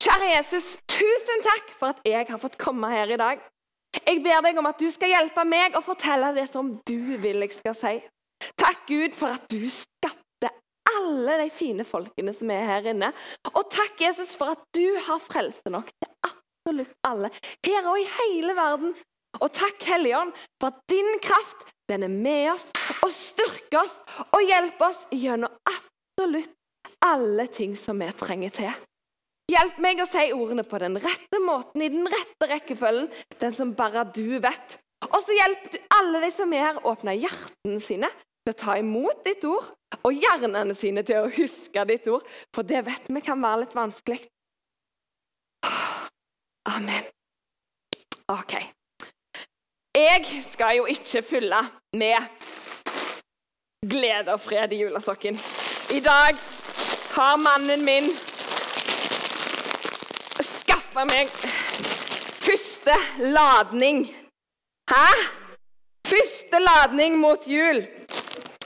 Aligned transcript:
Kjære 0.00 0.28
Jesus, 0.30 0.66
tusen 0.88 1.42
takk 1.44 1.74
for 1.76 1.92
at 1.92 1.98
jeg 2.08 2.24
har 2.30 2.40
fått 2.40 2.56
komme 2.60 2.88
her 2.88 3.10
i 3.12 3.18
dag. 3.20 3.42
Jeg 3.98 4.22
ber 4.24 4.40
deg 4.46 4.56
om 4.56 4.68
at 4.70 4.80
du 4.80 4.86
skal 4.94 5.12
hjelpe 5.12 5.44
meg 5.44 5.76
å 5.76 5.82
fortelle 5.84 6.30
det 6.38 6.46
som 6.48 6.70
du 6.88 7.18
vil 7.20 7.44
jeg 7.44 7.52
skal 7.58 7.76
si. 7.76 7.92
Takk, 8.56 8.86
Gud, 8.88 9.12
for 9.18 9.36
at 9.36 9.44
du 9.52 9.66
skapte 9.68 10.48
alle 10.88 11.36
de 11.42 11.50
fine 11.52 11.84
folkene 11.84 12.32
som 12.32 12.52
er 12.54 12.64
her 12.70 12.90
inne. 12.94 13.12
Og 13.52 13.60
takk, 13.68 14.00
Jesus, 14.00 14.32
for 14.40 14.54
at 14.54 14.64
du 14.72 14.86
har 15.04 15.20
frelse 15.20 15.68
nok 15.68 15.92
til 15.92 16.12
absolutt 16.30 16.96
alle, 17.04 17.34
her 17.66 17.92
og 17.92 18.00
i 18.00 18.08
hele 18.16 18.56
verden. 18.56 18.96
Og 19.36 19.48
takk, 19.52 19.84
Helligånd, 19.84 20.32
for 20.56 20.72
at 20.72 20.80
din 20.88 21.20
kraft 21.22 21.68
den 21.92 22.08
er 22.08 22.14
med 22.14 22.54
oss 22.54 22.70
og 23.04 23.12
styrker 23.12 23.82
oss 23.84 24.00
og 24.30 24.48
hjelper 24.48 24.94
oss 24.94 25.04
gjennom 25.12 25.60
absolutt 25.68 26.56
alle 27.04 27.52
ting 27.52 27.76
som 27.76 28.00
vi 28.00 28.08
trenger 28.16 28.56
til. 28.62 28.72
Hjelp 29.50 29.80
meg 29.82 30.02
å 30.02 30.06
si 30.06 30.28
ordene 30.36 30.62
på 30.66 30.78
den 30.82 30.98
rette 31.00 31.40
måten, 31.42 31.82
i 31.82 31.90
den 31.90 32.06
rette 32.10 32.48
rekkefølgen, 32.50 33.08
den 33.40 33.54
som 33.56 33.74
bare 33.74 34.04
du 34.14 34.38
vet. 34.42 34.78
Og 35.08 35.20
så 35.24 35.34
hjelp 35.34 35.78
alle 35.96 36.20
de 36.22 36.30
som 36.34 36.52
er 36.54 36.68
her, 36.68 36.82
åpne 36.86 37.16
hjertene 37.16 37.80
sine 37.82 38.10
til 38.44 38.52
å 38.52 38.58
ta 38.60 38.76
imot 38.78 39.24
ditt 39.26 39.44
ord, 39.48 39.72
og 40.00 40.12
hjernene 40.14 40.76
sine 40.78 41.02
til 41.06 41.24
å 41.24 41.32
huske 41.34 41.84
ditt 41.88 42.06
ord, 42.12 42.26
for 42.54 42.68
det 42.68 42.84
vet 42.86 43.10
vi 43.10 43.24
kan 43.24 43.40
være 43.42 43.64
litt 43.64 43.74
vanskelig. 43.76 44.20
Amen. 46.70 47.08
OK. 48.30 48.54
Jeg 49.96 50.44
skal 50.46 50.76
jo 50.78 50.86
ikke 50.86 51.24
fylle 51.26 51.64
med 51.98 52.46
glede 53.90 54.36
og 54.36 54.42
fred 54.44 54.72
i 54.76 54.84
julesokken. 54.84 55.40
I 55.90 56.00
dag 56.04 56.38
har 57.16 57.40
mannen 57.42 57.82
min 57.84 58.12
skaffa 60.90 61.04
meg 61.06 61.28
første 62.42 62.94
ladning. 63.30 64.08
Hæ? 64.90 65.06
Første 66.06 66.58
ladning 66.58 67.18
mot 67.18 67.46
jul. 67.46 67.84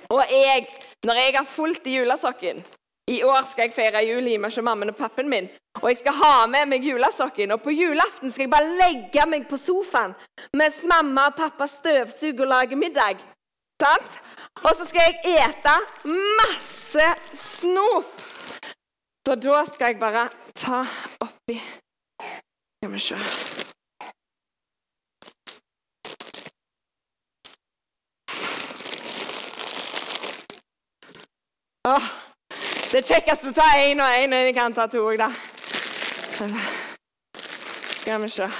Og 0.08 0.22
jeg, 0.30 0.66
når 1.04 1.14
jeg 1.14 1.34
har 1.36 1.44
fulgt 1.44 1.86
i 1.86 1.96
julesokken 1.98 2.62
I 3.08 3.22
år 3.24 3.44
skal 3.50 3.66
jeg 3.66 3.74
feire 3.76 4.00
jul 4.06 4.24
hjemme 4.24 4.48
hos 4.48 4.56
mammen 4.64 4.88
og 4.88 4.96
pappen 4.96 5.28
min. 5.28 5.50
Og 5.82 5.90
jeg 5.90 5.98
skal 5.98 6.16
ha 6.22 6.46
med 6.46 6.66
meg 6.72 6.88
julesokken. 6.88 7.52
Og 7.52 7.60
på 7.60 7.70
julaften 7.76 8.30
skal 8.30 8.46
jeg 8.46 8.54
bare 8.56 8.72
legge 8.80 9.28
meg 9.28 9.44
på 9.48 9.60
sofaen 9.60 10.16
mens 10.56 10.80
mamma 10.88 11.28
og 11.28 11.36
pappa 11.36 11.68
støvsuger 11.68 12.46
og 12.46 12.52
lager 12.54 12.80
middag. 12.80 13.20
Sant? 13.82 14.20
Og 14.64 14.72
så 14.78 14.88
skal 14.88 15.12
jeg 15.12 15.36
ete 15.44 15.78
masse 16.40 17.12
snop. 17.36 18.20
Så 19.26 19.34
da 19.34 19.64
skal 19.74 19.92
jeg 19.92 20.00
bare 20.00 20.28
ta 20.56 20.86
oppi 21.20 21.60
Skal 22.84 22.92
vi 22.92 23.00
se 23.00 23.14
Åh, 31.88 32.02
det 32.90 32.98
er 32.98 33.06
kjekkest 33.08 33.48
å 33.48 33.52
ta 33.56 33.70
én 33.80 34.00
og 34.04 34.18
én, 34.18 34.28
men 34.28 34.50
jeg 34.50 34.56
kan 34.56 34.76
ta 34.76 34.84
to 34.92 35.00
òg, 35.00 35.16
da. 35.16 35.30
Skal 38.02 38.20
vi 38.20 38.28
se 38.36 38.52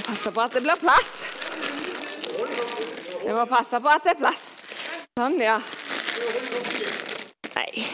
passe 0.00 0.32
på 0.32 0.40
at 0.40 0.52
det 0.56 0.64
blir 0.64 0.80
plass. 0.80 1.16
Jeg 3.26 3.34
må 3.34 3.44
passe 3.50 3.80
på 3.82 3.90
at 3.90 4.04
det 4.06 4.12
er 4.14 4.18
plass. 4.20 4.42
Sånn, 5.18 5.40
ja. 5.42 5.56
Nei, 7.56 7.86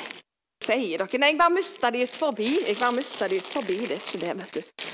sier 0.60 1.00
dere 1.00 1.20
Nei, 1.22 1.30
jeg 1.32 1.38
bare 1.38 1.54
mista 1.54 1.90
de 1.94 2.02
ut 2.04 2.18
forbi. 2.18 2.50
Jeg 2.66 2.76
bare 2.76 2.96
mista 2.98 3.28
de 3.30 3.38
ut 3.40 3.48
forbi. 3.48 3.78
Det 3.86 3.96
er 3.96 4.02
ikke 4.02 4.20
det, 4.20 4.34
vet 4.42 4.58
du. 4.58 4.90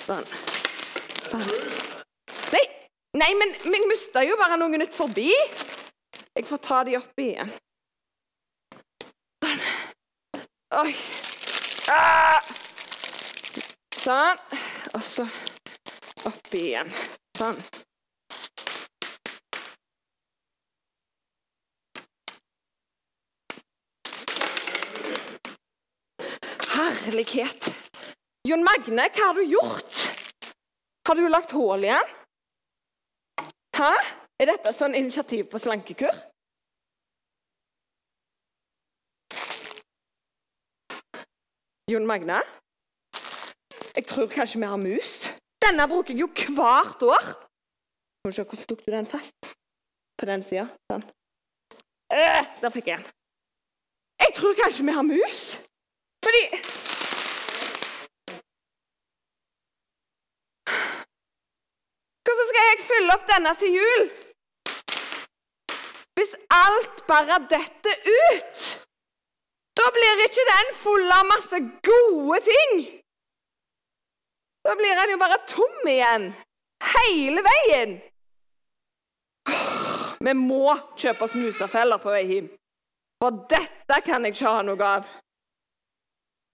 Sånn. 0.00 0.30
Sånn. 1.26 1.44
Nei, 2.54 2.62
nei 3.20 3.28
men 3.36 3.52
jeg 3.66 3.90
mista 3.90 4.24
jo 4.24 4.38
bare 4.40 4.56
noen 4.62 4.86
ut 4.86 4.96
forbi. 4.96 5.28
Jeg 5.28 6.48
får 6.48 6.62
ta 6.64 6.80
de 6.88 6.96
opp 6.96 7.20
igjen. 7.20 7.52
Sånn. 9.44 9.62
Oi. 10.80 10.96
Ah. 11.92 12.40
Sånn. 14.00 14.40
Og 14.96 15.04
så 15.04 15.28
opp 16.32 16.56
igjen. 16.56 16.88
Sånn. 17.36 17.60
Herlighet. 26.80 27.68
Jon 28.48 28.64
Magne, 28.64 29.04
hva 29.12 29.26
har 29.26 29.36
du 29.36 29.44
gjort? 29.44 30.00
Har 31.08 31.18
du 31.18 31.28
lagt 31.28 31.52
hull 31.52 31.84
igjen? 31.84 32.16
Hæ? 33.76 33.92
Er 34.40 34.48
dette 34.48 34.72
sånn 34.72 34.96
initiativ 34.96 35.50
på 35.52 35.60
slankekur? 35.60 36.16
Jon 41.92 42.08
Magne? 42.08 42.40
Jeg 43.94 44.06
tror 44.08 44.32
kanskje 44.32 44.60
vi 44.62 44.72
har 44.72 44.80
mus. 44.80 45.14
Denne 45.60 45.88
bruker 45.90 46.14
jeg 46.14 46.24
jo 46.24 46.28
hvert 46.56 47.02
år. 47.04 47.32
Skal 48.20 48.30
vi 48.30 48.36
se, 48.36 48.44
Hvordan 48.44 48.68
tok 48.68 48.84
du 48.86 48.92
den 48.92 49.06
fast? 49.06 49.50
På 50.16 50.28
den 50.28 50.44
sida. 50.46 50.68
Sånn. 50.88 51.04
Øh, 52.14 52.44
der 52.62 52.72
fikk 52.72 52.88
jeg 52.92 53.02
den. 53.02 53.16
Jeg 54.20 54.36
tror 54.36 54.56
kanskje 54.62 54.86
vi 54.86 54.94
har 54.96 55.04
mus. 55.04 55.59
Fylle 63.10 63.16
opp 63.16 63.28
denne 63.28 63.54
til 63.58 63.74
jul? 63.74 64.10
Hvis 66.18 66.34
alt 66.50 67.06
bare 67.06 67.40
detter 67.50 67.96
ut, 68.06 68.86
da 69.76 69.90
blir 69.94 70.24
ikke 70.26 70.44
den 70.46 70.74
full 70.76 71.10
av 71.10 71.26
masse 71.26 71.58
gode 71.82 72.40
ting. 72.44 73.00
Da 74.64 74.74
blir 74.76 74.94
den 74.94 75.14
jo 75.14 75.18
bare 75.18 75.40
tom 75.48 75.88
igjen. 75.88 76.34
Hele 76.80 77.42
veien. 77.42 78.00
Vi 80.20 80.34
må 80.36 80.76
kjøpe 80.96 81.24
oss 81.24 81.34
musefeller 81.34 81.98
på 81.98 82.12
vei 82.12 82.24
hjem. 82.28 82.50
For 83.20 83.36
dette 83.48 84.00
kan 84.04 84.24
jeg 84.24 84.36
ikke 84.36 84.52
ha 84.52 84.62
noe 84.64 84.84
av. 84.84 85.08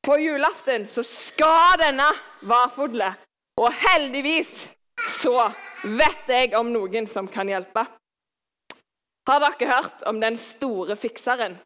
På 0.06 0.18
julaften 0.22 0.86
så 0.86 1.02
skal 1.02 1.80
denne 1.82 2.06
være 2.46 2.70
full. 2.74 3.02
Og 3.58 3.72
heldigvis 3.72 4.68
så 5.10 5.50
vet 5.86 6.28
jeg 6.30 6.54
om 6.58 6.72
noen 6.72 7.08
som 7.10 7.28
kan 7.30 7.48
hjelpe. 7.48 7.86
Har 9.26 9.42
dere 9.42 9.70
hørt 9.70 10.04
om 10.06 10.20
den 10.22 10.36
store 10.38 10.96
fikseren? 10.96 11.56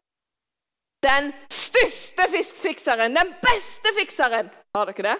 Den 1.01 1.31
største 1.49 2.27
fikseren, 2.61 3.15
den 3.17 3.33
beste 3.41 3.93
fikseren. 3.97 4.49
Har 4.75 4.89
dere 4.89 5.11
det? 5.11 5.17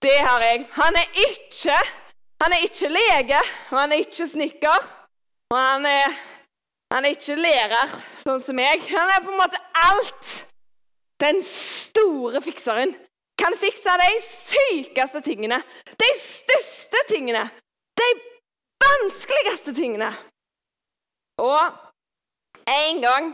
Det 0.00 0.18
har 0.24 0.40
jeg. 0.44 0.64
Han 0.76 0.96
er 0.96 1.08
ikke 1.28 1.76
han 2.40 2.52
er 2.56 2.62
ikke 2.64 2.88
lege, 2.88 3.40
og 3.70 3.80
han 3.80 3.92
er 3.92 4.00
ikke 4.00 4.26
snekker. 4.28 4.84
Og 5.50 5.58
han 5.58 5.84
er, 5.86 6.14
han 6.94 7.04
er 7.04 7.12
ikke 7.12 7.36
lærer, 7.36 7.92
sånn 8.22 8.40
som 8.40 8.56
meg. 8.56 8.86
Han 8.88 9.12
er 9.12 9.24
på 9.26 9.34
en 9.34 9.40
måte 9.42 9.60
alt. 9.76 10.30
Den 11.20 11.42
store 11.44 12.40
fikseren 12.40 12.94
kan 13.40 13.56
fikse 13.58 13.96
de 14.02 14.10
sykeste 14.26 15.22
tingene, 15.24 15.60
de 16.02 16.10
største 16.20 17.04
tingene, 17.08 17.44
de 18.00 18.08
vanskeligste 18.84 19.74
tingene. 19.76 20.10
Og 21.40 21.60
en 22.68 23.00
gang 23.02 23.32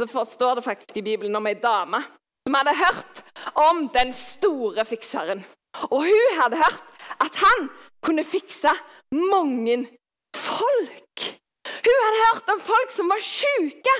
så 0.00 0.06
forstår 0.12 0.58
det 0.58 0.64
faktisk 0.64 0.96
i 0.96 1.06
Bibelen 1.08 1.36
om 1.36 1.48
ei 1.48 1.56
dame 1.58 2.02
som 2.46 2.56
hadde 2.56 2.76
hørt 2.78 3.22
om 3.68 3.88
den 3.92 4.12
store 4.12 4.84
fikseren. 4.88 5.42
Og 5.90 6.04
hun 6.06 6.38
hadde 6.40 6.60
hørt 6.60 6.84
at 7.20 7.34
han 7.42 7.68
kunne 8.04 8.24
fikse 8.24 8.72
mange 9.12 9.76
folk. 10.36 11.24
Hun 11.84 11.98
hadde 12.04 12.24
hørt 12.26 12.54
om 12.54 12.60
folk 12.60 12.94
som 12.94 13.10
var 13.12 13.20
syke, 13.24 13.94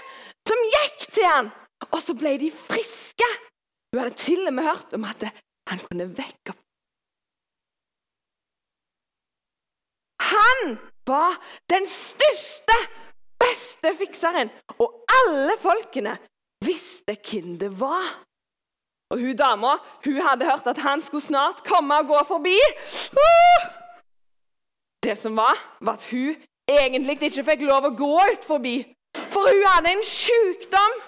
som 0.49 0.65
gikk 0.75 1.05
til 1.13 1.29
han, 1.29 1.51
og 1.93 2.01
så 2.03 2.17
ble 2.17 2.37
de 2.41 2.51
friske. 2.55 3.29
Hun 3.93 4.03
hadde 4.03 4.17
til 4.21 4.47
og 4.47 4.55
med 4.55 4.67
hørt 4.69 4.95
om 4.97 5.05
at 5.09 5.29
han 5.69 5.81
kunne 5.89 6.09
vekke 6.19 6.53
opp 6.53 6.65
Han 10.29 10.77
var 11.07 11.39
den 11.73 11.87
største, 11.89 12.75
beste 13.41 13.95
fikseren, 13.97 14.51
og 14.83 15.05
alle 15.09 15.55
folkene 15.63 16.19
visste 16.65 17.17
hvem 17.17 17.55
det 17.61 17.71
var. 17.81 18.11
Og 19.11 19.23
hun 19.23 19.37
dama 19.37 19.79
hun 20.05 20.21
hadde 20.21 20.45
hørt 20.51 20.67
at 20.67 20.83
han 20.85 21.01
skulle 21.01 21.25
snart 21.25 21.65
komme 21.65 21.97
og 21.97 22.11
gå 22.11 22.25
forbi. 22.29 22.59
Det 25.03 25.17
som 25.19 25.37
var, 25.37 25.57
var 25.81 25.97
at 25.97 26.09
hun 26.11 26.37
egentlig 26.69 27.17
ikke 27.17 27.47
fikk 27.47 27.65
lov 27.71 27.89
å 27.89 27.97
gå 27.97 28.15
ut 28.33 28.45
forbi. 28.45 28.77
For 29.33 29.49
hun 29.49 29.65
hadde 29.65 29.95
en 29.97 30.05
sykdom 30.05 30.99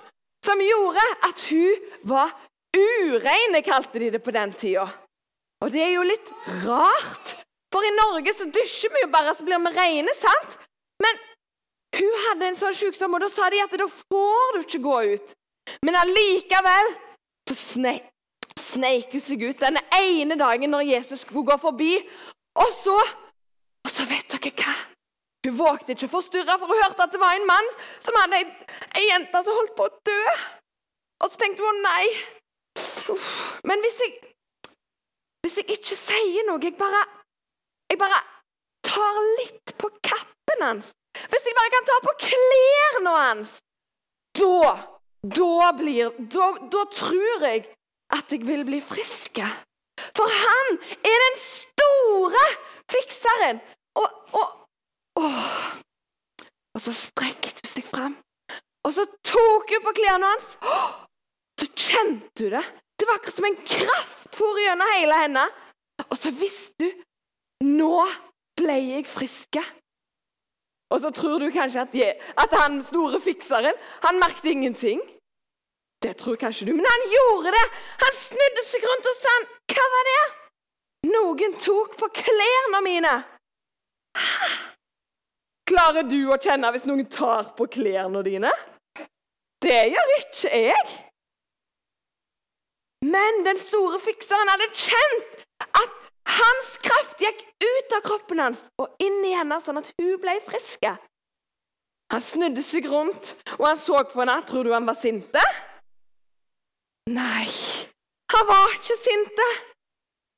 som 0.46 0.62
gjorde 0.64 1.04
at 1.28 1.42
hun 1.50 1.90
var 2.08 2.32
ureine, 2.76 3.62
kalte 3.66 4.02
de 4.02 4.10
det 4.14 4.22
på 4.24 4.34
den 4.34 4.52
tida. 4.52 4.86
Og 5.60 5.72
det 5.72 5.82
er 5.84 5.94
jo 5.94 6.06
litt 6.06 6.30
rart, 6.64 7.34
for 7.72 7.84
i 7.86 7.92
Norge 7.94 8.32
så 8.36 8.46
dusjer 8.50 8.92
vi 8.94 9.04
jo 9.04 9.10
bare, 9.12 9.34
så 9.36 9.44
blir 9.46 9.60
vi 9.60 9.74
rene, 9.76 10.14
sant? 10.18 10.56
Men 11.02 11.18
hun 11.98 12.16
hadde 12.26 12.48
en 12.48 12.58
sånn 12.58 12.76
sykdom, 12.76 13.16
og 13.16 13.24
da 13.24 13.30
sa 13.32 13.50
de 13.52 13.60
at 13.62 13.76
da 13.76 13.88
får 13.90 14.56
du 14.56 14.60
ikke 14.62 14.82
gå 14.86 14.96
ut. 15.14 15.34
Men 15.84 15.98
allikevel 16.00 16.94
så 17.50 17.56
snek, 17.58 18.06
sneik 18.58 19.12
hun 19.14 19.22
seg 19.22 19.42
ut 19.44 19.62
denne 19.62 19.82
ene 19.96 20.38
dagen 20.38 20.72
når 20.72 20.88
Jesus 20.88 21.24
skulle 21.24 21.46
gå 21.48 21.58
forbi. 21.62 21.92
Og 22.60 22.72
så, 22.74 22.96
og 23.84 23.92
så 23.92 24.06
vet 24.08 24.32
dere 24.32 24.54
hva? 24.62 24.74
Hun 25.46 25.56
vågte 25.56 25.94
ikke 25.94 26.08
å 26.10 26.14
forstyrre, 26.18 26.58
for 26.60 26.68
hun 26.68 26.82
hørte 26.82 27.04
at 27.06 27.14
det 27.14 27.20
var 27.20 27.36
en 27.36 27.48
mann 27.48 27.70
som 28.02 28.16
hadde 28.20 28.42
ei, 28.42 28.48
ei 29.00 29.06
jente 29.08 29.40
som 29.44 29.56
holdt 29.56 29.76
på 29.76 29.86
å 29.88 29.94
dø. 30.04 30.34
Og 31.24 31.32
så 31.32 31.40
tenkte 31.40 31.64
hun 31.64 31.80
nei. 31.84 32.04
Men 33.68 33.82
hvis 33.84 33.98
jeg, 34.02 34.12
hvis 35.44 35.58
jeg 35.60 35.76
ikke 35.76 35.98
sier 35.98 36.46
noe, 36.48 36.60
jeg 36.64 36.76
bare, 36.78 37.02
jeg 37.90 38.00
bare 38.00 38.20
tar 38.86 39.20
litt 39.40 39.74
på 39.80 39.90
kappen 40.04 40.64
hans 40.64 40.92
Hvis 41.32 41.46
jeg 41.48 41.56
bare 41.58 41.72
kan 41.74 41.88
ta 41.88 41.98
på 42.04 42.14
klærne 42.26 43.14
hans, 43.16 43.56
da, 44.38 44.74
da 45.36 45.70
blir 45.76 46.14
da, 46.32 46.52
da 46.70 46.84
tror 46.94 47.46
jeg 47.46 47.66
at 48.14 48.32
jeg 48.32 48.46
vil 48.46 48.62
bli 48.66 48.80
frisk. 48.82 49.42
For 50.16 50.30
han 50.30 50.78
er 51.06 51.18
den 51.26 51.36
store 51.42 52.46
fikseren. 52.90 53.60
Og, 53.98 54.08
og, 54.38 54.48
Åh. 55.20 55.80
Og 56.74 56.80
så 56.80 56.92
strekte 56.94 57.60
hun 57.64 57.70
seg 57.70 57.86
fram, 57.86 58.14
og 58.86 58.92
så 58.94 59.04
tok 59.26 59.72
hun 59.74 59.82
på 59.84 59.94
klærne 59.98 60.28
hans. 60.30 60.52
Så 61.60 61.66
kjente 61.74 62.46
hun 62.46 62.54
det. 62.54 62.62
Det 63.00 63.08
var 63.08 63.14
akkurat 63.16 63.34
som 63.34 63.48
en 63.48 63.56
kraft 63.56 64.36
for 64.36 64.60
gjennom 64.60 64.90
hele 64.92 65.16
henne. 65.22 65.44
Og 66.08 66.18
så 66.18 66.32
visste 66.32 66.84
du 66.84 67.06
Nå 67.64 68.06
ble 68.56 68.76
jeg 68.80 69.04
friske. 69.08 69.60
Og 70.90 71.00
så 71.02 71.10
tror 71.12 71.42
du 71.42 71.50
kanskje 71.52 71.82
at, 71.82 71.92
jeg, 71.94 72.14
at 72.40 72.54
han 72.56 72.78
store 72.84 73.20
fikseren 73.20 73.76
han 74.04 74.20
merket 74.20 74.48
ingenting. 74.52 75.02
Det 76.02 76.14
tror 76.16 76.38
kanskje 76.40 76.70
du, 76.70 76.72
men 76.72 76.88
han 76.88 77.04
gjorde 77.12 77.52
det. 77.52 77.66
Han 78.00 78.16
snudde 78.16 78.64
seg 78.64 78.86
rundt 78.88 79.10
og 79.12 79.18
sa 79.20 79.34
hva 79.74 79.86
var 79.94 80.08
det? 80.08 80.22
Noen 81.12 81.56
tok 81.60 81.98
på 82.00 82.08
klærne 82.22 82.80
mine. 82.84 83.12
Hæ? 84.16 84.48
Klarer 85.70 86.08
du 86.08 86.18
å 86.32 86.40
kjenne 86.40 86.72
hvis 86.74 86.88
noen 86.88 87.04
tar 87.12 87.52
på 87.56 87.68
klærne 87.70 88.24
dine? 88.26 88.50
Det 89.62 89.82
gjør 89.92 90.16
ikke 90.16 90.64
jeg. 90.64 90.88
Men 93.04 93.44
den 93.46 93.58
store 93.58 94.00
fikseren 94.02 94.50
hadde 94.52 94.68
kjent 94.76 95.38
at 95.64 95.94
hans 96.40 96.74
kraft 96.84 97.22
gikk 97.22 97.40
ut 97.64 97.94
av 97.96 98.04
kroppen 98.04 98.42
hans 98.42 98.66
og 98.80 98.92
inn 99.00 99.22
i 99.24 99.32
henne, 99.32 99.56
sånn 99.64 99.80
at 99.80 99.88
hun 99.96 100.18
ble 100.20 100.36
frisk. 100.44 100.84
Han 102.10 102.22
snudde 102.24 102.62
seg 102.66 102.88
rundt, 102.90 103.32
og 103.56 103.64
han 103.70 103.80
så 103.80 104.02
på 104.10 104.20
henne. 104.20 104.36
Tror 104.48 104.66
du 104.66 104.74
han 104.74 104.88
var 104.88 104.98
sinte? 104.98 105.42
Nei, 107.10 107.48
han 108.34 108.48
var 108.50 108.76
ikke 108.76 108.98
sinte. 108.98 109.48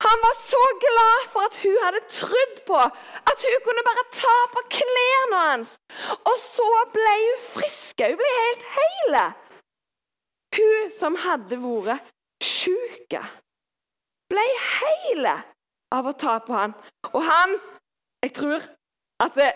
Han 0.03 0.23
var 0.23 0.35
så 0.39 0.61
glad 0.83 1.27
for 1.33 1.47
at 1.47 1.59
hun 1.63 1.77
hadde 1.85 2.01
trodd 2.11 2.57
på 2.67 2.79
at 2.79 3.45
hun 3.47 3.61
kunne 3.67 3.85
bare 3.87 4.03
ta 4.15 4.39
på 4.55 4.63
klærne 4.79 5.43
hans. 5.49 5.77
Og 6.17 6.39
så 6.43 6.71
ble 6.95 7.13
hun 7.21 7.45
frisk. 7.53 8.03
Hun 8.03 8.19
ble 8.19 8.33
helt 8.39 8.67
hel. 8.79 9.19
Hun 10.59 10.91
som 10.99 11.19
hadde 11.23 11.61
vært 11.63 12.11
sjuk, 12.43 13.17
ble 14.31 14.45
hele 14.79 15.35
av 15.93 16.09
å 16.09 16.15
ta 16.17 16.39
på 16.45 16.57
han. 16.57 16.75
Og 17.13 17.23
han 17.27 17.59
Jeg 18.23 18.37
tror 18.37 18.63
at 19.19 19.35
det, 19.35 19.49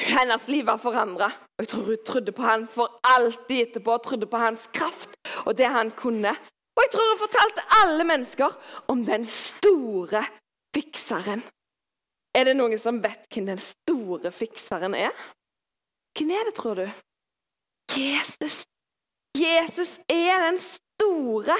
hennes 0.00 0.46
liv 0.48 0.64
var 0.64 0.78
forandra. 0.80 1.26
Jeg 1.60 1.68
tror 1.68 1.90
hun 1.90 1.98
trodde 2.06 2.32
på 2.32 2.46
han 2.46 2.62
for 2.72 2.94
alltid 3.04 3.58
etterpå. 3.66 3.98
Trodde 4.00 4.24
på 4.26 4.40
hans 4.40 4.64
kraft 4.72 5.18
og 5.44 5.52
det 5.58 5.68
han 5.68 5.90
kunne. 5.92 6.32
Og 6.72 6.80
jeg 6.80 6.92
tror 6.94 7.10
hun 7.10 7.20
fortalte 7.20 7.66
alle 7.82 8.06
mennesker 8.08 8.56
om 8.88 9.04
den 9.04 9.26
store 9.28 10.24
fikseren. 10.72 11.44
Er 12.32 12.48
det 12.48 12.56
noen 12.56 12.80
som 12.80 13.02
vet 13.04 13.28
hvem 13.28 13.50
den 13.50 13.60
store 13.60 14.32
fikseren 14.32 14.96
er? 14.96 15.12
Hvem 16.16 16.32
er 16.32 16.48
det, 16.48 16.54
tror 16.56 16.80
du? 16.80 16.86
Jesus. 17.92 18.64
Jesus 19.36 19.98
er 20.08 20.40
den 20.46 20.58
store 20.98 21.56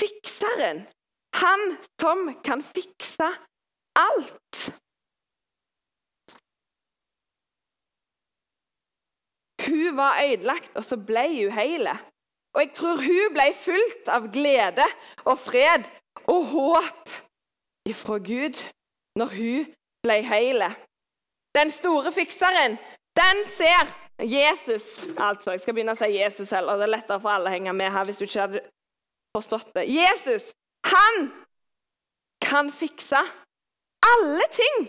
fikseren. 0.00 0.86
Han 1.34 1.76
som 2.00 2.42
kan 2.44 2.62
fikse 2.62 3.28
alt. 3.96 4.72
Hun 9.66 9.96
var 9.96 10.22
ødelagt, 10.24 10.76
og 10.76 10.84
så 10.84 10.96
ble 10.96 11.26
hun 11.28 11.52
hele. 11.52 11.98
Og 12.54 12.62
jeg 12.62 12.72
tror 12.74 12.96
hun 12.96 13.32
ble 13.36 13.46
fulgt 13.64 14.08
av 14.08 14.28
glede 14.32 14.84
og 15.24 15.38
fred 15.38 15.88
og 16.26 16.44
håp 16.52 17.10
ifra 17.88 18.18
Gud 18.18 18.62
når 19.18 19.34
hun 19.38 19.66
ble 20.04 20.16
hele. 20.24 20.70
Den 21.58 21.70
store 21.70 22.12
fikseren, 22.12 22.78
den 23.16 23.44
ser 23.58 24.05
Jesus 24.22 25.04
Altså, 25.20 25.52
jeg 25.52 25.60
skal 25.60 25.74
begynne 25.76 25.92
å 25.92 25.98
si 25.98 26.08
Jesus 26.14 26.52
heller. 26.54 26.78
Det 26.80 26.86
er 26.86 26.94
lettere 26.94 27.20
for 27.20 27.34
alle 27.34 27.50
å 27.50 27.52
henge 27.52 27.74
med 27.76 27.92
her 27.92 28.06
hvis 28.08 28.20
du 28.20 28.24
ikke 28.24 28.46
hadde 28.46 28.62
forstått 29.36 29.74
det. 29.76 29.84
Jesus, 29.92 30.52
han 30.88 31.28
kan 32.40 32.70
fikse 32.72 33.20
alle 34.06 34.48
ting. 34.54 34.86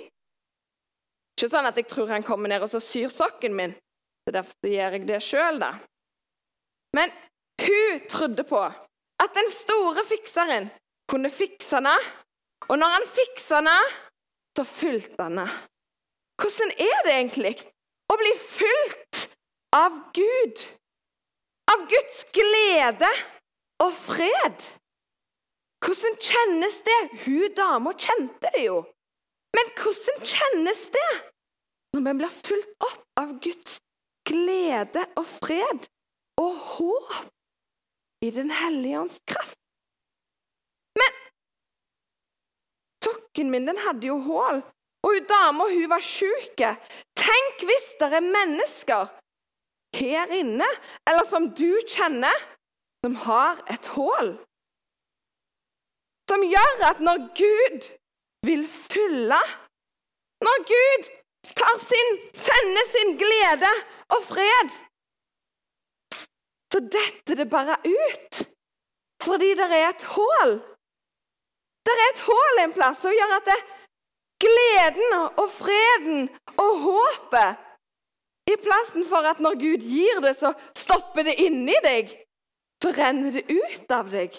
Ikke 1.38 1.52
sånn 1.52 1.68
at 1.70 1.78
jeg 1.78 1.90
tror 1.92 2.10
han 2.14 2.26
kommer 2.26 2.50
ned 2.52 2.64
og 2.64 2.72
så 2.72 2.82
syr 2.82 3.12
sokken 3.14 3.56
min. 3.58 3.76
Så 4.26 4.34
Derfor 4.36 4.72
gjør 4.72 4.98
jeg 4.98 5.08
det 5.08 5.22
sjøl, 5.24 5.60
da. 5.62 5.74
Men 6.96 7.12
hun 7.62 8.04
trodde 8.10 8.44
på 8.48 8.60
at 8.64 9.36
den 9.36 9.50
store 9.54 10.04
fikseren 10.08 10.70
kunne 11.12 11.32
fikse 11.34 11.78
henne. 11.78 11.96
Og 12.68 12.80
når 12.80 12.96
han 12.96 13.08
fiksa 13.12 13.62
henne, 13.62 13.76
så 14.58 14.66
fulgte 14.68 15.24
han 15.24 15.40
henne. 15.40 15.64
Hvordan 16.38 16.74
er 16.78 17.00
det 17.06 17.14
egentlig 17.14 17.54
å 18.12 18.18
bli 18.20 18.34
fulgt 18.42 19.24
av 19.76 19.96
Gud? 20.16 20.66
Av 21.72 21.84
Guds 21.92 22.22
glede 22.36 23.10
og 23.84 23.96
fred? 24.00 24.68
Hvordan 25.84 26.16
kjennes 26.24 26.80
det? 26.88 27.00
Hun 27.26 27.54
dama 27.58 27.94
kjente 27.94 28.52
det 28.56 28.64
jo. 28.66 28.82
Men 29.56 29.74
hvordan 29.78 30.24
kjennes 30.26 30.88
det 30.94 31.10
når 31.96 32.04
vi 32.06 32.16
blir 32.20 32.40
fulgt 32.44 32.74
opp 32.86 33.04
av 33.20 33.38
Guds 33.44 33.80
glede 34.28 35.04
og 35.18 35.26
fred 35.28 35.88
og 36.42 36.58
håp 36.76 37.16
i 38.26 38.32
Den 38.34 38.50
hellige 38.52 39.00
ånds 39.00 39.20
kraft. 39.30 39.60
Men 40.98 41.18
sokken 43.06 43.52
min 43.54 43.68
den 43.70 43.78
hadde 43.86 44.10
jo 44.10 44.18
hull, 44.26 44.64
og 45.08 45.14
hun 45.16 45.28
dama 45.30 45.68
hun 45.72 45.90
var 45.90 46.04
sjuk. 46.04 46.64
Tenk 47.18 47.64
hvis 47.70 47.88
det 48.02 48.12
er 48.20 48.26
mennesker 48.26 49.08
her 49.98 50.34
inne, 50.36 50.68
eller 51.10 51.26
som 51.26 51.48
du 51.56 51.80
kjenner, 51.88 52.36
som 53.06 53.16
har 53.24 53.64
et 53.72 53.88
hull. 53.96 54.34
Som 56.28 56.44
gjør 56.44 56.84
at 56.90 57.00
når 57.00 57.24
Gud 57.40 57.88
vil 58.46 58.68
fylle 58.68 59.40
Når 60.44 60.58
Gud 60.70 61.08
sin, 61.82 62.10
sender 62.36 62.86
sin 62.92 63.16
glede 63.18 63.72
og 64.14 64.22
fred 64.28 64.76
så 66.72 66.80
detter 66.80 67.36
det 67.36 67.50
bare 67.50 67.78
ut. 67.86 68.44
Fordi 69.24 69.50
det 69.60 69.68
er 69.72 69.90
et 69.90 70.04
hull. 70.16 70.54
Det 71.86 71.96
er 71.96 72.10
et 72.12 72.24
hull 72.28 72.62
en 72.64 72.76
plass 72.76 73.02
som 73.02 73.16
gjør 73.16 73.36
at 73.40 73.48
det, 73.48 73.58
gleden 74.42 75.16
og 75.42 75.50
freden 75.52 76.28
og 76.58 76.84
håpet 76.84 77.64
I 78.48 78.56
plassen 78.64 79.06
for 79.08 79.28
at 79.28 79.42
når 79.44 79.58
Gud 79.60 79.84
gir 79.84 80.22
det, 80.24 80.38
så 80.40 80.54
stopper 80.78 81.28
det 81.28 81.36
inni 81.44 81.76
deg, 81.84 82.14
så 82.84 82.94
renner 82.96 83.36
det 83.36 83.44
ut 83.52 83.92
av 83.92 84.08
deg. 84.14 84.38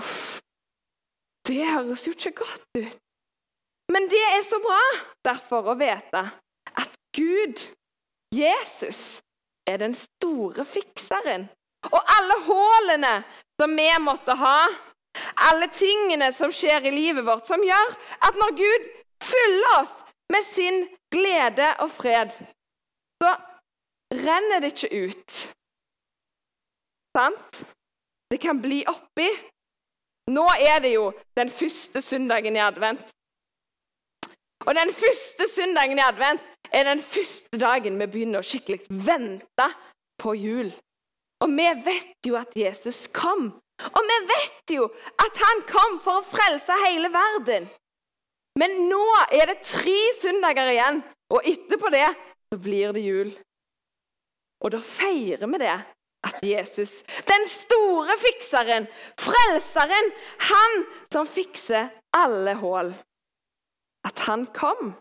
Uff, 0.00 0.40
det 1.46 1.60
høres 1.68 2.08
jo 2.08 2.16
ikke 2.16 2.34
godt 2.42 2.66
ut. 2.80 2.98
Men 3.92 4.08
det 4.10 4.22
er 4.32 4.42
så 4.46 4.58
bra 4.64 4.80
derfor 5.30 5.70
å 5.70 5.78
vite 5.78 6.24
at 6.74 6.98
Gud, 7.14 7.60
Jesus, 8.34 9.20
er 9.68 9.82
den 9.82 9.94
store 9.94 10.64
fikseren. 10.66 11.46
Og 11.92 12.00
alle 12.16 12.38
hullene 12.46 13.14
som 13.60 13.74
vi 13.78 13.88
måtte 14.02 14.34
ha 14.38 14.56
Alle 15.48 15.68
tingene 15.72 16.30
som 16.32 16.52
skjer 16.54 16.86
i 16.88 16.94
livet 16.94 17.26
vårt, 17.26 17.46
som 17.46 17.62
gjør 17.64 17.94
at 18.28 18.38
når 18.40 18.56
Gud 18.58 18.90
fyller 19.22 19.78
oss 19.80 19.94
med 20.32 20.46
sin 20.46 20.84
glede 21.12 21.68
og 21.84 21.90
fred, 21.92 22.32
så 23.22 23.34
renner 24.12 24.62
det 24.62 24.72
ikke 24.72 25.08
ut. 25.08 25.38
Sant? 27.16 27.64
Det 28.32 28.40
kan 28.40 28.60
bli 28.62 28.80
oppi. 28.88 29.28
Nå 30.32 30.46
er 30.56 30.80
det 30.80 30.94
jo 30.94 31.10
den 31.36 31.50
første 31.52 32.00
søndagen 32.02 32.56
i 32.56 32.62
advent. 32.64 33.10
Og 34.66 34.74
den 34.74 34.92
første 34.94 35.48
søndagen 35.50 35.98
i 35.98 36.06
advent 36.06 36.44
er 36.72 36.86
den 36.88 37.02
første 37.02 37.58
dagen 37.60 37.98
vi 38.00 38.06
begynner 38.06 38.40
å 38.40 38.46
skikkelig 38.46 38.86
vente 38.88 39.66
på 40.22 40.34
jul. 40.38 40.70
Og 41.42 41.50
vi 41.50 41.68
vet 41.84 42.28
jo 42.28 42.38
at 42.38 42.54
Jesus 42.56 43.08
kom. 43.12 43.50
Og 43.82 44.02
vi 44.08 44.18
vet 44.30 44.74
jo 44.76 44.88
at 45.24 45.40
han 45.42 45.62
kom 45.68 45.96
for 46.04 46.20
å 46.20 46.26
frelse 46.26 46.76
hele 46.84 47.10
verden. 47.12 47.68
Men 48.60 48.76
nå 48.90 49.02
er 49.32 49.48
det 49.48 49.62
tre 49.64 49.98
søndager 50.20 50.74
igjen, 50.74 51.00
og 51.32 51.48
etterpå 51.48 51.90
det 51.94 52.06
så 52.52 52.58
blir 52.60 52.92
det 52.92 53.04
jul. 53.06 53.32
Og 54.62 54.74
da 54.74 54.80
feirer 54.84 55.48
vi 55.48 55.60
det 55.62 55.76
at 56.22 56.36
Jesus, 56.46 57.00
den 57.26 57.46
store 57.50 58.14
fikseren, 58.20 58.86
frelseren, 59.18 60.12
han 60.52 60.84
som 61.10 61.26
fikser 61.26 61.88
alle 62.14 62.54
hull, 62.60 62.92
at 64.06 64.22
han 64.28 64.46
kom. 64.54 64.92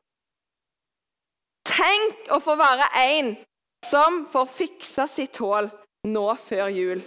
Tenk 1.67 2.31
å 2.33 2.39
få 2.41 2.55
være 2.57 2.87
en 3.03 3.35
som 3.85 4.23
får 4.31 4.49
fiksa 4.55 5.05
sitt 5.09 5.37
hull 5.43 5.69
nå 6.09 6.25
før 6.41 6.71
jul. 6.73 7.03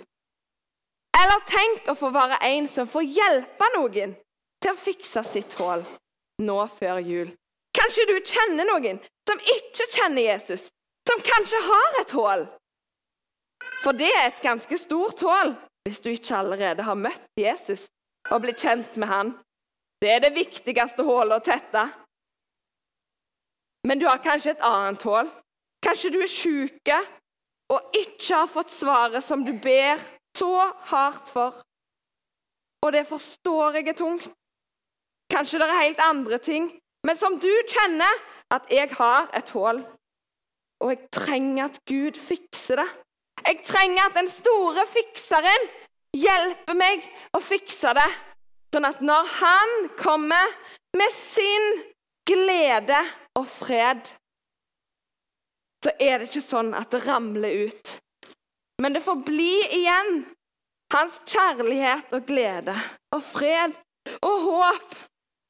Eller 1.25 1.45
tenk 1.49 1.89
å 1.89 1.97
få 1.97 2.11
være 2.13 2.37
en 2.45 2.67
som 2.69 2.89
får 2.89 3.07
hjelpe 3.09 3.69
noen 3.79 4.13
til 4.61 4.73
å 4.73 4.81
fikse 4.81 5.23
sitt 5.25 5.57
hull 5.61 5.85
nå 6.45 6.59
før 6.77 7.01
jul. 7.01 7.31
Kanskje 7.75 8.07
du 8.11 8.15
kjenner 8.21 8.69
noen 8.69 9.01
som 9.29 9.41
ikke 9.41 9.87
kjenner 9.95 10.27
Jesus, 10.27 10.69
som 11.09 11.23
kanskje 11.25 11.61
har 11.65 11.99
et 12.03 12.13
hull. 12.17 12.45
For 13.83 13.97
det 13.97 14.11
er 14.13 14.29
et 14.29 14.43
ganske 14.45 14.79
stort 14.81 15.23
hull 15.25 15.55
hvis 15.85 16.01
du 16.05 16.11
ikke 16.13 16.37
allerede 16.39 16.85
har 16.85 16.97
møtt 16.97 17.41
Jesus 17.41 17.87
og 18.33 18.45
blitt 18.45 18.63
kjent 18.63 18.97
med 19.01 19.09
han. 19.11 19.33
Det 20.01 20.11
er 20.13 20.23
det 20.25 20.35
viktigste 20.37 21.05
hullet 21.05 21.41
å 21.41 21.45
tette. 21.45 21.85
Men 23.89 24.01
du 24.01 24.07
har 24.09 24.23
kanskje 24.25 24.55
et 24.55 24.65
annet 24.65 25.03
hull. 25.05 25.29
Kanskje 25.85 26.13
du 26.13 26.21
er 26.25 26.31
sjuk 26.31 26.93
og 27.73 27.97
ikke 27.97 28.43
har 28.43 28.49
fått 28.49 28.73
svaret 28.73 29.25
som 29.25 29.45
du 29.45 29.53
ber 29.61 30.01
så 30.37 30.53
hardt 30.91 31.29
for. 31.29 31.61
Og 32.85 32.93
det 32.93 33.07
forstår 33.09 33.79
jeg 33.79 33.89
er 33.89 33.99
tungt. 33.99 34.29
Kanskje 35.33 35.59
det 35.61 35.69
er 35.69 35.83
helt 35.83 36.03
andre 36.05 36.39
ting, 36.39 36.69
men 37.07 37.17
som 37.17 37.39
du 37.41 37.51
kjenner 37.71 38.19
at 38.53 38.69
jeg 38.71 38.91
har 38.99 39.31
et 39.37 39.51
hull. 39.57 39.81
Og 40.85 40.93
jeg 40.93 41.09
trenger 41.13 41.65
at 41.65 41.81
Gud 41.89 42.19
fikser 42.21 42.83
det. 42.83 42.91
Jeg 43.47 43.61
trenger 43.65 44.05
at 44.09 44.19
den 44.19 44.29
store 44.31 44.85
fikseren 44.89 45.67
hjelper 46.15 46.77
meg 46.79 47.05
å 47.35 47.41
fikse 47.43 47.95
det. 47.97 48.11
Sånn 48.75 48.89
at 48.89 49.01
når 49.05 49.31
han 49.41 49.75
kommer 49.99 50.55
med 50.97 51.13
sin 51.15 51.67
glede 52.29 53.01
og 53.39 53.47
fred, 53.49 54.03
så 55.85 55.93
er 56.01 56.19
det 56.19 56.31
ikke 56.31 56.45
sånn 56.45 56.73
at 56.77 56.93
det 56.95 57.05
ramler 57.05 57.69
ut. 57.69 57.95
Men 58.83 58.97
det 58.97 59.05
får 59.05 59.21
bli 59.27 59.53
igjen 59.79 60.25
hans 60.95 61.21
kjærlighet 61.31 62.13
og 62.15 62.27
glede 62.29 62.75
og 63.15 63.23
fred 63.25 63.75
og 64.21 64.47
håp 64.49 64.97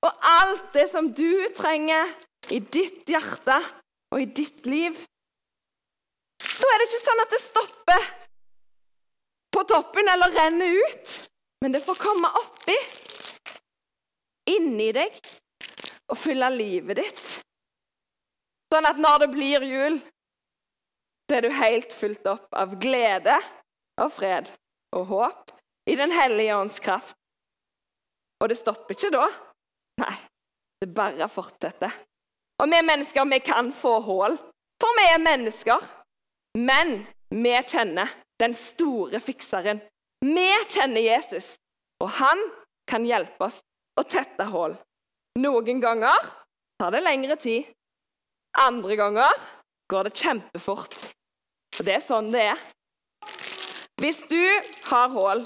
og 0.04 0.26
alt 0.28 0.66
det 0.76 0.84
som 0.92 1.08
du 1.16 1.48
trenger 1.56 2.12
i 2.52 2.60
ditt 2.60 3.08
hjerte 3.08 3.56
og 4.12 4.20
i 4.20 4.28
ditt 4.28 4.66
liv. 4.68 4.96
Da 6.44 6.70
er 6.70 6.80
det 6.80 6.88
ikke 6.90 7.04
sånn 7.04 7.22
at 7.24 7.32
det 7.32 7.40
stopper 7.42 8.04
på 9.54 9.62
toppen 9.70 10.10
eller 10.10 10.34
renner 10.34 10.76
ut, 10.84 11.14
men 11.62 11.74
det 11.74 11.82
får 11.86 12.00
komme 12.02 12.28
oppi, 12.40 12.74
inni 14.50 14.90
deg, 14.92 15.14
og 16.10 16.18
fylle 16.18 16.50
livet 16.52 16.98
ditt. 17.00 17.22
Sånn 18.74 18.88
at 18.90 18.98
når 19.00 19.24
det 19.24 19.30
blir 19.32 19.64
jul, 19.68 20.00
så 21.24 21.38
er 21.38 21.44
du 21.44 21.52
helt 21.56 21.92
fulgt 21.92 22.26
opp 22.28 22.52
av 22.56 22.76
glede 22.80 23.34
og 24.00 24.10
fred 24.12 24.50
og 24.94 25.06
håp 25.10 25.52
i 25.90 25.96
Den 25.96 26.12
hellige 26.12 26.56
ånds 26.56 26.78
kraft. 26.80 27.16
Og 28.40 28.48
det 28.48 28.58
stopper 28.58 28.96
ikke 28.96 29.12
da. 29.12 29.26
Nei, 30.00 30.14
det 30.80 30.88
bare 30.94 31.28
fortsetter. 31.28 31.92
Og 32.62 32.70
vi 32.70 32.80
mennesker, 32.86 33.26
vi 33.28 33.40
kan 33.44 33.70
få 33.72 33.98
hull, 34.04 34.36
for 34.80 34.98
vi 34.98 35.06
er 35.12 35.22
mennesker. 35.22 35.84
Men 36.56 37.02
vi 37.30 37.54
kjenner 37.66 38.12
den 38.40 38.54
store 38.56 39.20
fikseren. 39.20 39.80
Vi 40.24 40.48
kjenner 40.72 41.04
Jesus, 41.04 41.54
og 42.00 42.12
han 42.20 42.40
kan 42.88 43.04
hjelpe 43.06 43.48
oss 43.48 43.60
å 43.98 44.04
tette 44.08 44.46
hull. 44.52 44.76
Noen 45.40 45.80
ganger 45.82 46.32
tar 46.80 46.94
det 46.94 47.02
lengre 47.04 47.36
tid. 47.40 47.68
Andre 48.64 48.96
ganger 48.96 49.44
går 49.90 50.08
det 50.08 50.16
kjempefort. 50.18 50.96
Og 51.78 51.86
det 51.86 51.98
er 51.98 52.04
sånn 52.04 52.30
det 52.34 52.46
er. 52.52 52.64
Hvis 54.00 54.24
du 54.30 54.40
har 54.90 55.12
hull, 55.14 55.44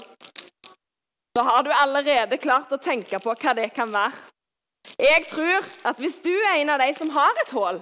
så 1.37 1.45
har 1.45 1.63
du 1.63 1.71
allerede 1.73 2.39
klart 2.41 2.71
å 2.73 2.81
tenke 2.81 3.19
på 3.21 3.35
hva 3.35 3.53
det 3.57 3.69
kan 3.75 3.91
være. 3.93 4.15
Jeg 4.99 5.27
tror 5.29 5.67
at 5.87 5.99
hvis 6.01 6.17
du 6.23 6.31
er 6.33 6.61
en 6.61 6.73
av 6.73 6.81
de 6.81 6.89
som 6.97 7.11
har 7.13 7.43
et 7.43 7.53
hull, 7.53 7.79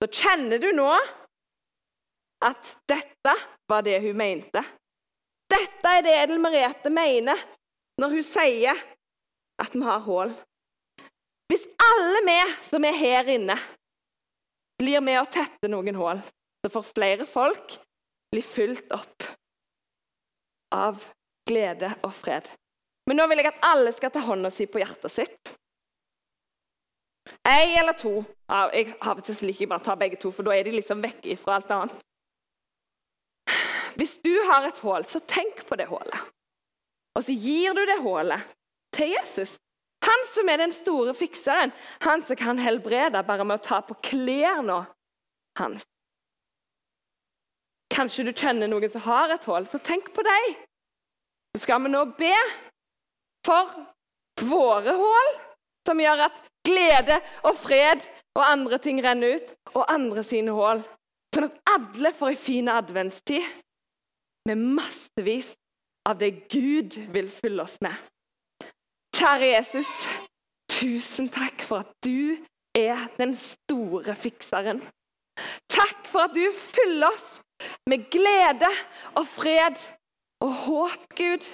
så 0.00 0.08
kjenner 0.08 0.60
du 0.60 0.68
nå 0.76 0.90
at 2.44 2.70
dette 2.88 3.34
var 3.68 3.82
det 3.84 3.98
hun 4.04 4.16
mente. 4.16 4.62
Dette 5.50 5.96
er 5.96 6.04
det 6.06 6.14
Edel 6.22 6.40
Merete 6.42 6.92
mener 6.92 7.40
når 8.00 8.16
hun 8.16 8.24
sier 8.24 8.78
at 9.60 9.74
vi 9.74 9.82
har 9.84 10.04
hull. 10.06 10.32
Hvis 11.50 11.66
alle 11.82 12.22
vi 12.24 12.38
som 12.62 12.84
er 12.86 12.96
her 12.96 13.28
inne, 13.34 13.56
blir 14.80 15.04
med 15.04 15.20
å 15.20 15.28
tette 15.28 15.68
noen 15.68 15.98
hull, 16.00 16.20
så 16.64 16.72
får 16.72 16.88
flere 16.88 17.28
folk 17.28 17.76
bli 18.32 18.42
fylt 18.44 18.90
opp 18.94 19.26
av 20.74 21.02
glede 21.48 21.92
og 22.06 22.12
fred. 22.14 22.46
Men 23.08 23.18
nå 23.18 23.26
vil 23.30 23.42
jeg 23.42 23.50
at 23.50 23.64
alle 23.66 23.92
skal 23.92 24.12
ta 24.14 24.22
hånda 24.22 24.52
si 24.54 24.68
på 24.70 24.80
hjertet 24.80 25.12
sitt. 25.12 25.54
Ei 27.46 27.74
eller 27.78 27.96
to. 27.98 28.20
Jeg 28.48 28.94
Av 29.00 29.18
og 29.18 29.24
til 29.24 29.46
liker 29.46 29.64
jeg 29.64 29.70
bare 29.70 29.82
å 29.82 29.88
ta 29.88 29.96
begge 29.98 30.18
to, 30.20 30.30
for 30.34 30.46
da 30.46 30.54
er 30.54 30.66
de 30.66 30.74
liksom 30.74 31.02
vekk 31.02 31.26
fra 31.40 31.58
alt 31.58 31.72
annet. 31.74 32.04
Hvis 33.98 34.18
du 34.22 34.32
har 34.48 34.66
et 34.68 34.78
hull, 34.84 35.04
så 35.04 35.20
tenk 35.26 35.64
på 35.66 35.76
det 35.78 35.88
hullet. 35.90 36.30
Og 37.18 37.26
så 37.26 37.34
gir 37.34 37.74
du 37.74 37.82
det 37.88 37.98
hullet 38.04 38.46
til 38.94 39.14
Jesus. 39.16 39.56
Han 40.06 40.26
som 40.32 40.48
er 40.48 40.62
den 40.62 40.72
store 40.72 41.14
fikseren, 41.16 41.72
han 42.00 42.22
som 42.24 42.38
kan 42.40 42.60
helbrede 42.60 43.20
bare 43.26 43.44
med 43.44 43.60
å 43.60 43.64
ta 43.64 43.80
på 43.84 43.98
klærne 44.04 44.82
hans. 45.60 45.84
Kanskje 47.90 48.24
du 48.28 48.32
kjenner 48.32 48.70
noen 48.70 48.90
som 48.92 49.04
har 49.04 49.34
et 49.34 49.44
hull, 49.50 49.66
så 49.68 49.80
tenk 49.82 50.12
på 50.14 50.24
deg. 50.24 50.50
Så 51.52 51.64
skal 51.64 51.82
vi 51.84 51.92
nå 51.92 52.04
be 52.16 52.34
for 53.46 53.72
våre 54.46 54.94
hull, 54.96 55.32
som 55.88 56.00
gjør 56.00 56.24
at 56.28 56.38
glede 56.64 57.18
og 57.42 57.58
fred 57.58 58.04
og 58.38 58.44
andre 58.46 58.78
ting 58.82 59.00
renner 59.02 59.36
ut, 59.36 59.52
og 59.74 59.90
andre 59.90 60.22
sine 60.24 60.54
hull. 60.54 60.84
Sånn 61.34 61.46
at 61.46 61.58
alle 61.74 62.12
får 62.14 62.32
en 62.32 62.40
fin 62.40 62.70
adventstid 62.70 63.44
med 64.48 64.62
massevis 64.78 65.52
av 66.08 66.18
det 66.18 66.30
Gud 66.50 66.96
vil 67.14 67.28
fylle 67.32 67.66
oss 67.66 67.76
med. 67.84 67.94
Kjære 69.20 69.48
Jesus, 69.50 69.88
tusen 70.72 71.26
takk 71.28 71.60
for 71.68 71.82
at 71.82 71.90
du 72.00 72.38
er 72.72 73.02
den 73.18 73.34
store 73.36 74.14
fikseren. 74.16 74.78
Takk 75.68 76.06
for 76.08 76.24
at 76.24 76.32
du 76.32 76.46
fyller 76.56 77.10
oss 77.10 77.26
med 77.90 78.06
glede 78.08 78.70
og 79.20 79.26
fred 79.28 79.76
og 80.40 80.54
håp, 80.62 81.04
Gud. 81.18 81.44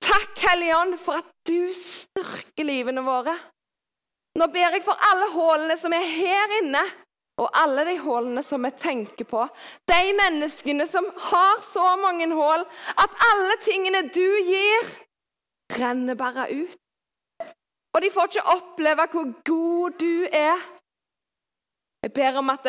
Takk, 0.00 0.40
Hellige 0.40 0.78
Ånd, 0.78 0.96
for 1.04 1.20
at 1.20 1.28
du 1.44 1.68
styrker 1.76 2.64
livene 2.64 3.04
våre. 3.04 3.36
Nå 4.40 4.48
ber 4.48 4.78
jeg 4.78 4.86
for 4.88 5.04
alle 5.10 5.28
hullene 5.34 5.76
som 5.76 5.92
er 5.92 6.08
her 6.14 6.56
inne, 6.62 6.84
og 7.44 7.52
alle 7.60 7.84
de 7.90 7.98
hullene 8.00 8.46
som 8.46 8.64
vi 8.64 8.72
tenker 8.72 9.28
på. 9.28 9.44
De 9.84 10.00
menneskene 10.24 10.88
som 10.88 11.12
har 11.28 11.60
så 11.74 11.92
mange 12.00 12.32
hull 12.32 12.64
at 13.04 13.22
alle 13.34 13.60
tingene 13.68 14.06
du 14.08 14.24
gir, 14.48 14.92
renner 15.78 16.18
bare 16.18 16.48
ut. 16.52 16.78
Og 17.94 18.02
de 18.02 18.10
får 18.14 18.30
ikke 18.30 18.52
oppleve 18.54 19.06
hvor 19.12 19.32
god 19.46 19.98
du 20.00 20.26
er. 20.26 20.58
Jeg 22.02 22.12
ber 22.16 22.38
om 22.40 22.52
at 22.52 22.68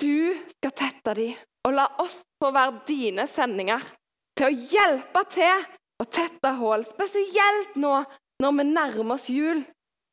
du 0.00 0.36
skal 0.56 0.74
tette 0.76 1.14
dem, 1.16 1.38
og 1.66 1.74
la 1.76 1.86
oss 2.00 2.20
få 2.40 2.52
være 2.54 2.84
dine 2.88 3.26
sendinger 3.28 3.82
til 4.38 4.48
å 4.48 4.54
hjelpe 4.72 5.24
til 5.32 5.66
å 6.00 6.06
tette 6.08 6.54
hull, 6.60 6.84
spesielt 6.88 7.76
nå 7.76 7.98
når 8.40 8.56
vi 8.56 8.66
nærmer 8.70 9.16
oss 9.18 9.28
jul, 9.32 9.60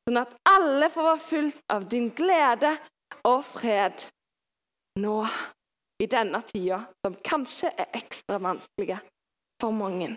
sånn 0.08 0.20
at 0.24 0.34
alle 0.50 0.90
får 0.92 1.08
være 1.12 1.24
fylt 1.24 1.62
av 1.72 1.88
din 1.92 2.10
glede 2.16 2.74
og 3.28 3.46
fred 3.48 4.08
nå 5.00 5.20
i 6.04 6.08
denne 6.10 6.42
tida, 6.50 6.82
som 7.06 7.16
kanskje 7.24 7.72
er 7.72 7.94
ekstra 7.98 8.40
vanskelige 8.42 9.00
for 9.62 9.76
mange. 9.76 10.16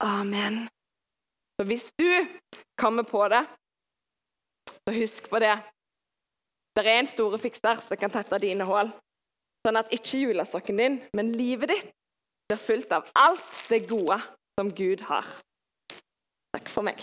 Amen. 0.00 0.64
Så 1.60 1.66
hvis 1.68 1.90
du 1.98 2.08
kommer 2.80 3.02
på 3.02 3.20
det, 3.28 3.44
så 4.70 4.94
husk 4.96 5.28
på 5.30 5.38
det. 5.38 5.58
Det 6.76 6.86
er 6.86 7.00
en 7.02 7.10
store 7.10 7.38
fikser 7.38 7.82
som 7.84 8.00
kan 8.00 8.12
tette 8.12 8.38
dine 8.40 8.64
hull, 8.64 8.88
sånn 9.66 9.80
at 9.80 9.92
ikke 9.92 10.22
julesokken 10.22 10.80
din, 10.80 10.98
men 11.12 11.34
livet 11.36 11.74
ditt 11.74 11.90
blir 12.48 12.60
fullt 12.60 12.92
av 12.96 13.10
alt 13.20 13.50
det 13.68 13.82
gode 13.90 14.16
som 14.56 14.70
Gud 14.72 15.04
har. 15.10 15.26
Takk 16.56 16.70
for 16.72 16.86
meg. 16.86 17.02